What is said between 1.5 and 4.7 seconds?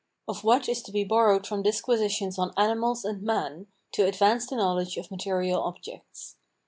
disquisitions on animals and man to advance the